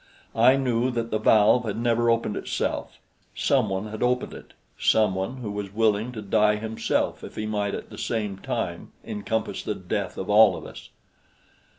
[0.35, 2.97] I knew that the valve had never opened itself.
[3.35, 7.45] Some one had opened it some one who was willing to die himself if he
[7.45, 10.89] might at the same time encompass the death of all of us.